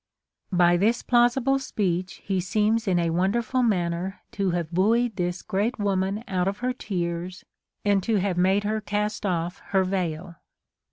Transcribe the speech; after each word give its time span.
By 0.51 0.77
this 0.77 1.03
plausible 1.03 1.59
speech 1.59 2.21
he 2.25 2.39
seems 2.41 2.87
in 2.87 2.97
a 2.97 3.11
wonderful 3.11 3.61
manner 3.61 4.21
to 4.31 4.49
have 4.49 4.71
buoyed 4.71 5.15
this 5.15 5.43
great 5.43 5.77
woman 5.77 6.23
out 6.27 6.47
of 6.47 6.57
her 6.57 6.73
tears, 6.73 7.45
and 7.85 8.01
to 8.01 8.15
have 8.15 8.35
made 8.35 8.63
her 8.63 8.81
cast 8.81 9.27
off 9.27 9.59
her 9.67 9.83
veil. 9.83 10.37